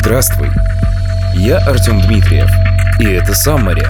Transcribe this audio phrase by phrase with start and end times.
[0.00, 0.48] Здравствуй,
[1.34, 2.48] я Артем Дмитриев,
[3.00, 3.84] и это Саммари.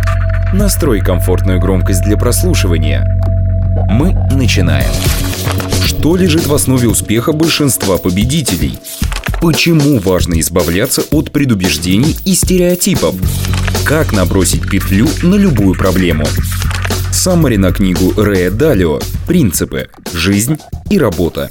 [0.55, 3.21] Настрой комфортную громкость для прослушивания.
[3.89, 4.91] Мы начинаем.
[5.85, 8.79] Что лежит в основе успеха большинства победителей?
[9.43, 13.15] Почему важно избавляться от предубеждений и стереотипов?
[13.85, 16.27] Как набросить петлю на любую проблему?
[17.13, 19.89] Саммари на книгу Рэя Далио «Принципы.
[20.15, 21.51] Жизнь и работа».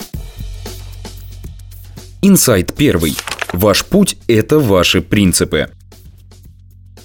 [2.23, 3.15] Инсайт первый.
[3.53, 5.69] Ваш путь– это ваши принципы.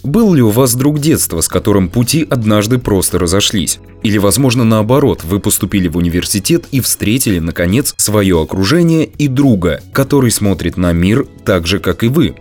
[0.03, 3.79] Был ли у вас друг детства, с которым пути однажды просто разошлись?
[4.03, 10.33] Или, возможно, наоборот, вы поступили в университет и встретили, наконец, свое окружение и друга, который
[10.33, 12.35] смотрит на мир так же, как и вы?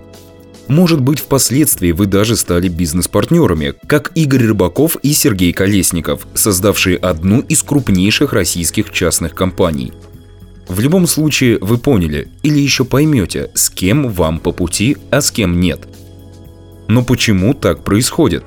[0.67, 7.41] Может быть, впоследствии вы даже стали бизнес-партнерами, как Игорь Рыбаков и Сергей Колесников, создавшие одну
[7.41, 9.93] из крупнейших российских частных компаний.
[10.71, 15.29] В любом случае вы поняли или еще поймете, с кем вам по пути, а с
[15.29, 15.87] кем нет–
[16.91, 18.43] но почему так происходит?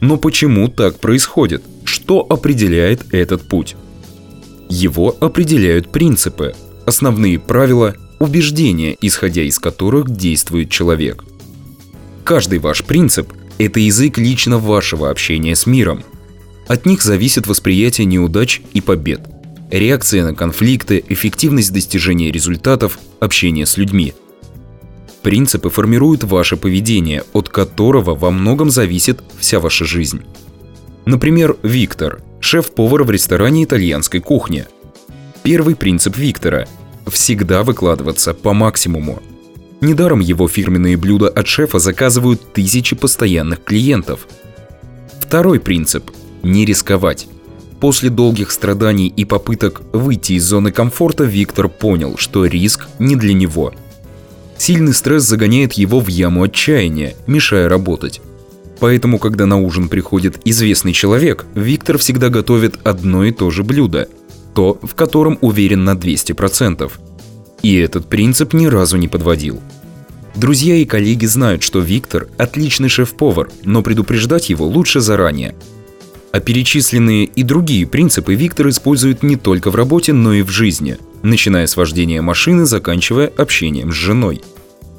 [0.00, 1.62] Но почему так происходит?
[1.84, 3.74] Что определяет этот путь?
[4.68, 11.24] Его определяют принципы, основные правила, убеждения, исходя из которых действует человек.
[12.22, 16.04] Каждый ваш принцип– это язык лично вашего общения с миром.
[16.68, 19.22] От них зависит восприятие неудач и побед,
[19.78, 24.14] реакция на конфликты, эффективность достижения результатов, общение с людьми–
[25.24, 30.20] Принципы формируют ваше поведение, от которого во многом зависит вся ваша жизнь.
[31.06, 34.66] Например, Виктор, шеф-повар в ресторане итальянской кухни.
[35.42, 36.66] Первый принцип Виктора–
[37.06, 39.22] всегда выкладываться по максимуму.
[39.80, 44.28] Недаром его фирменные блюда от шефа заказывают тысячи постоянных клиентов.
[45.20, 46.10] Второй принцип–
[46.42, 47.28] не рисковать.
[47.84, 53.34] После долгих страданий и попыток выйти из зоны комфорта Виктор понял, что риск не для
[53.34, 53.74] него–
[54.56, 58.22] Сильный стресс загоняет его в яму отчаяния, мешая работать.
[58.80, 64.08] Поэтому, когда на ужин приходит известный человек, Виктор всегда готовит одно и то же блюдо.
[64.54, 66.90] То, в котором уверен на 200%.
[67.62, 69.60] И этот принцип ни разу не подводил.
[70.34, 75.54] Друзья и коллеги знают, что Виктор– отличный шеф-повар, но предупреждать его лучше заранее.
[76.34, 80.98] А перечисленные и другие принципы Виктор использует не только в работе, но и в жизни–
[81.22, 84.42] начиная с вождения машины, заканчивая общением с женой.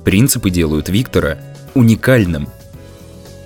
[0.06, 1.38] Принципы делают Виктора
[1.74, 2.48] уникальным.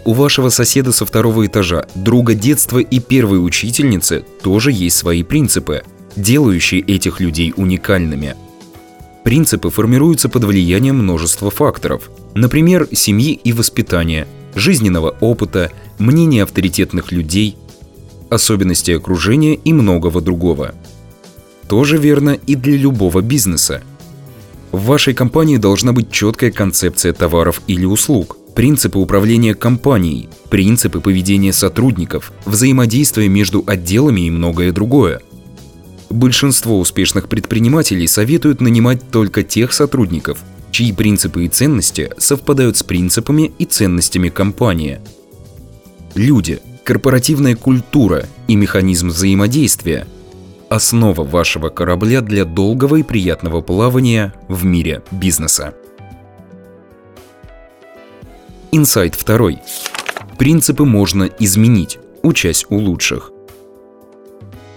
[0.05, 5.81] У вашего соседа со второго этажа, друга детства и первой учительницы тоже есть свои принципы,
[6.16, 8.35] делающие этих людей уникальными.
[9.23, 17.57] Принципы формируются под влиянием множества факторов, например, семьи и воспитания, жизненного опыта, мнения авторитетных людей,
[18.29, 20.75] особенностей окружения и многого другого–
[21.69, 23.84] тоже верно и для любого бизнеса.
[24.72, 31.53] В вашей компании должна быть четкая концепция товаров или услуг, принципы управления компанией, принципы поведения
[31.53, 35.22] сотрудников, взаимодействие между отделами и многое другое.
[36.09, 40.39] Большинство успешных предпринимателей советуют нанимать только тех сотрудников,
[40.72, 45.00] чьи принципы и ценности совпадают с принципами и ценностями компании.
[46.16, 50.07] Люди, корпоративная культура и механизм взаимодействия–
[50.69, 55.75] основа вашего корабля для долгого и приятного плавания в мире бизнеса.
[58.72, 59.59] Инсайт второй.
[60.39, 63.31] Принципы можно изменить, учась у лучших.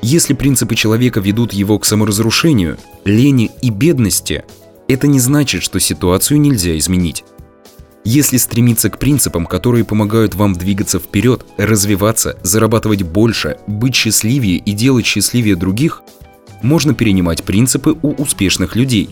[0.02, 4.44] Если принципы человека ведут его к саморазрушению, лени и бедности,
[4.86, 7.24] это не значит, что ситуацию нельзя изменить.
[8.04, 14.72] Если стремиться к принципам, которые помогают вам двигаться вперед, развиваться, зарабатывать больше, быть счастливее и
[14.72, 16.02] делать счастливее других,
[16.62, 19.10] можно перенимать принципы у успешных людей.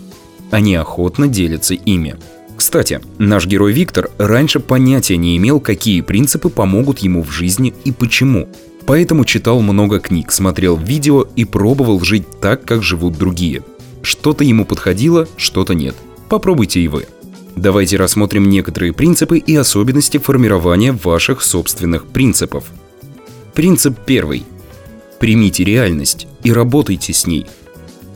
[0.51, 2.17] Они охотно делятся ими.
[2.57, 7.93] Кстати, наш герой Виктор раньше понятия не имел, какие принципы помогут ему в жизни и
[7.93, 8.49] почему.
[8.87, 13.63] Поэтому читал много книг, смотрел видео и пробовал жить так, как живут другие.
[14.03, 15.95] Что-то ему подходило, что-то нет.
[16.29, 17.07] Попробуйте и вы.
[17.57, 22.65] Давайте рассмотрим некоторые принципы и особенности формирования ваших собственных принципов.
[23.55, 24.45] Принцип первый.
[25.19, 27.47] Примите реальность и работайте с ней.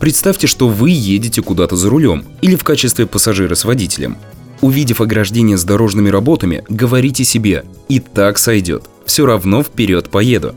[0.01, 4.17] Представьте, что вы едете куда-то за рулем или в качестве пассажира с водителем.
[4.61, 10.55] Увидев ограждение с дорожными работами, говорите себе «и так сойдет, все равно вперед поеду».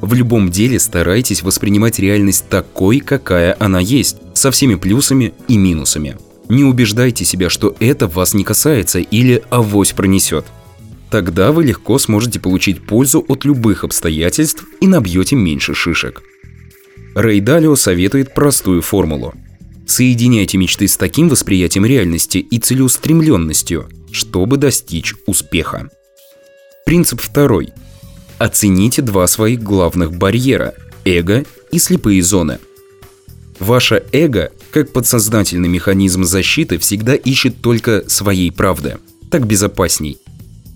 [0.00, 6.16] В любом деле старайтесь воспринимать реальность такой, какая она есть, со всеми плюсами и минусами–
[6.50, 10.44] не убеждайте себя, что это вас не касается или авось пронесет.
[11.10, 16.22] Тогда вы легко сможете получить пользу от любых обстоятельств и набьете меньше шишек.
[17.14, 19.34] Рэй Далио советует простую формулу.
[19.86, 25.90] Соединяйте мечты с таким восприятием реальности и целеустремленностью, чтобы достичь успеха.
[26.86, 27.70] Принцип второй.
[28.38, 30.74] Оцените два своих главных барьера–
[31.04, 32.58] эго и слепые зоны.
[33.58, 38.98] Ваше эго, как подсознательный механизм защиты, всегда ищет только своей правды.
[39.30, 40.18] Так безопасней.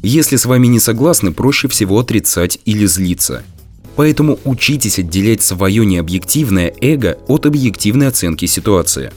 [0.02, 3.42] Если с вами не согласны, проще всего отрицать или злиться.
[3.96, 9.12] Поэтому учитесь отделять свое необъективное эго от объективной оценки ситуации.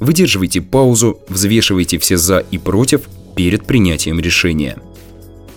[0.00, 3.02] Выдерживайте паузу, взвешивайте все «за» и «против»
[3.36, 4.78] перед принятием решения.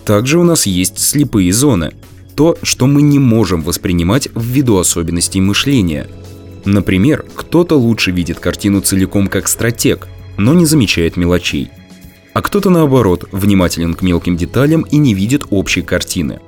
[0.04, 1.92] Также у нас есть слепые зоны.
[2.36, 6.08] То, что мы не можем воспринимать ввиду особенностей мышления.
[6.64, 11.70] Например, кто-то лучше видит картину целиком как стратег, но не замечает мелочей.
[12.32, 16.40] А кто-то наоборот, внимателен к мелким деталям и не видит общей картины.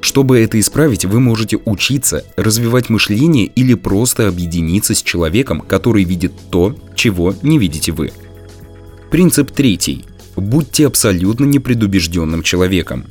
[0.00, 6.32] Чтобы это исправить, вы можете учиться, развивать мышление или просто объединиться с человеком, который видит
[6.50, 8.12] то, чего не видите вы.
[9.10, 10.04] Принцип третий.
[10.36, 13.06] Будьте абсолютно непредубежденным человеком.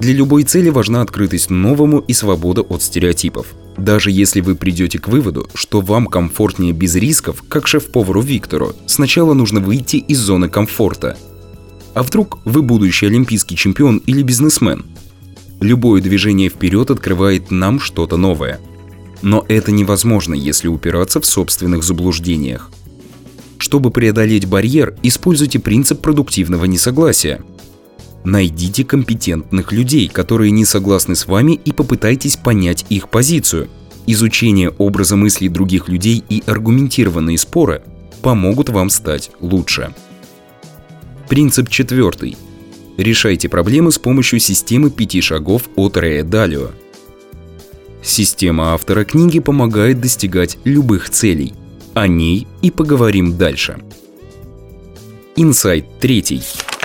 [0.00, 3.54] Для любой цели важна открытость новому и свобода от стереотипов.
[3.76, 9.34] Даже если вы придете к выводу, что вам комфортнее без рисков, как шеф-повару Виктору, сначала
[9.34, 11.16] нужно выйти из зоны комфорта.
[11.94, 14.86] А вдруг вы будущий олимпийский чемпион или бизнесмен?
[15.60, 18.60] Любое движение вперед открывает нам что-то новое.
[19.22, 22.70] Но это невозможно, если упираться в собственных заблуждениях.
[23.58, 27.42] Чтобы преодолеть барьер, используйте принцип продуктивного несогласия.
[28.26, 33.68] Найдите компетентных людей, которые не согласны с вами и попытайтесь понять их позицию.
[34.08, 37.84] Изучение образа мыслей других людей и аргументированные споры
[38.22, 39.94] помогут вам стать лучше.
[41.28, 42.36] Принцип четвертый.
[42.96, 46.70] Решайте проблемы с помощью системы пяти шагов от Рэя Далио.
[48.02, 51.54] Система автора книги помогает достигать любых целей–
[51.94, 53.78] о ней и поговорим дальше.
[55.36, 56.42] Инсайт третий.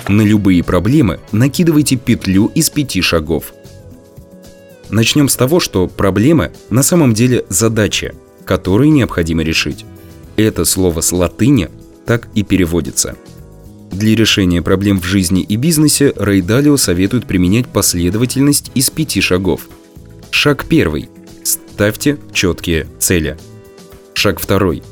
[0.08, 3.52] На любые проблемы накидывайте петлю из пяти шагов.
[4.90, 8.14] Начнем с того, что проблемы на самом деле задачи,
[8.44, 9.84] которые необходимо решить.
[10.36, 11.70] Это слово с латыни
[12.04, 13.16] так и переводится.
[13.92, 19.68] Для решения проблем в жизни и бизнесе Рэй Далио советует применять последовательность из пяти шагов.
[20.30, 21.10] Шаг первый.
[21.44, 23.36] Ставьте четкие цели.
[24.14, 24.82] Шаг второй.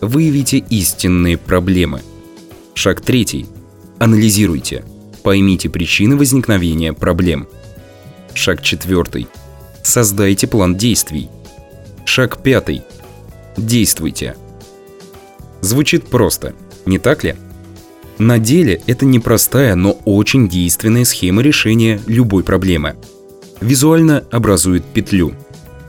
[0.00, 2.00] Выявите истинные проблемы.
[2.74, 3.46] Шаг третий.
[4.00, 4.82] Анализируйте.
[5.22, 7.46] Поймите причины возникновения проблем.
[8.32, 9.28] Шаг четвертый.
[9.82, 11.28] Создайте план действий.
[12.06, 12.80] Шаг пятый.
[13.58, 14.36] Действуйте.
[15.60, 16.54] Звучит просто,
[16.86, 17.34] не так ли?
[18.16, 22.96] На деле это непростая, но очень действенная схема решения любой проблемы.
[23.60, 25.34] Визуально образует петлю.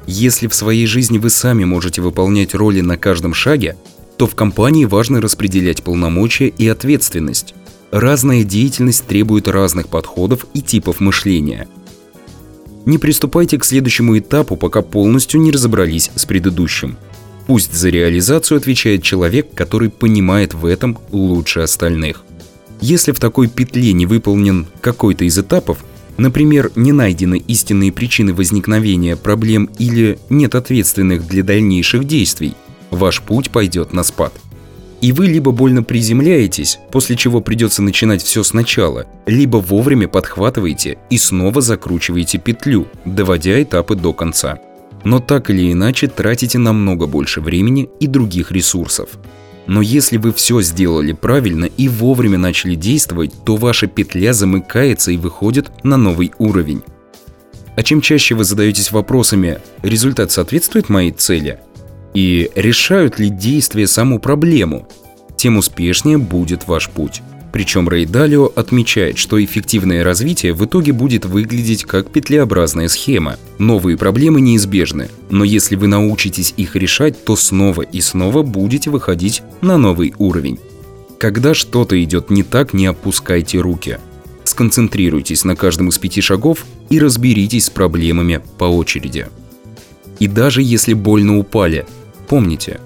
[0.05, 3.77] Если в своей жизни вы сами можете выполнять роли на каждом шаге,
[4.17, 7.55] то в компании важно распределять полномочия и ответственность.
[7.91, 11.67] Разная деятельность требует разных подходов и типов мышления.
[12.85, 16.97] Не приступайте к следующему этапу, пока полностью не разобрались с предыдущим.
[17.47, 22.23] Пусть за реализацию отвечает человек, который понимает в этом лучше остальных.
[22.79, 25.83] Если в такой петле не выполнен какой-то из этапов,
[26.17, 32.55] например, не найдены истинные причины возникновения проблем или нет ответственных для дальнейших действий–
[32.91, 34.33] ваш путь пойдет на спад.
[35.01, 41.17] И вы либо больно приземляетесь, после чего придется начинать все сначала, либо вовремя подхватываете и
[41.17, 44.59] снова закручиваете петлю, доводя этапы до конца.
[45.03, 49.09] Но так или иначе тратите намного больше времени и других ресурсов.
[49.65, 55.17] Но если вы все сделали правильно и вовремя начали действовать, то ваша петля замыкается и
[55.17, 56.83] выходит на новый уровень.
[57.75, 61.59] А чем чаще вы задаетесь вопросами «результат соответствует моей цели?»,
[62.13, 64.87] и решают ли действия саму проблему,
[65.37, 67.21] тем успешнее будет ваш путь.
[67.51, 73.37] Причем Рэй Далио отмечает, что эффективное развитие в итоге будет выглядеть как петлеобразная схема.
[73.57, 79.43] Новые проблемы неизбежны, но если вы научитесь их решать, то снова и снова будете выходить
[79.59, 80.59] на новый уровень.
[81.19, 83.99] Когда что-то идет не так, не опускайте руки.
[84.43, 89.27] Сконцентрируйтесь на каждом из пяти шагов и разберитесь с проблемами по очереди.
[90.19, 91.85] И даже если больно упали,
[92.31, 92.79] Помните,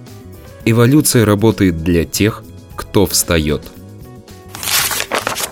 [0.65, 2.43] эволюция работает для тех,
[2.75, 3.61] кто встает.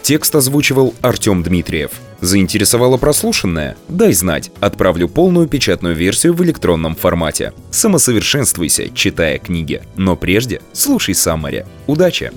[0.01, 1.91] Текст озвучивал Артем Дмитриев.
[2.19, 3.77] Заинтересовало прослушанное?
[3.89, 7.53] Дай знать, отправлю полную печатную версию в электронном формате.
[7.69, 9.83] Самосовершенствуйся, читая книги.
[9.95, 11.67] Но прежде слушай Саммари.
[11.85, 12.31] Удачи!